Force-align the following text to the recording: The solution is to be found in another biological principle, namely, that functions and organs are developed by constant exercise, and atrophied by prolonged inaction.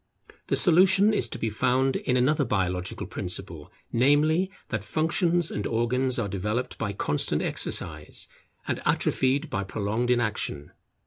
The 0.47 0.55
solution 0.55 1.13
is 1.13 1.27
to 1.27 1.37
be 1.37 1.51
found 1.51 1.95
in 1.95 2.17
another 2.17 2.43
biological 2.43 3.05
principle, 3.05 3.71
namely, 3.93 4.49
that 4.69 4.83
functions 4.83 5.51
and 5.51 5.67
organs 5.67 6.17
are 6.17 6.27
developed 6.27 6.79
by 6.79 6.91
constant 6.91 7.43
exercise, 7.43 8.27
and 8.67 8.81
atrophied 8.83 9.51
by 9.51 9.63
prolonged 9.63 10.09
inaction. 10.09 10.71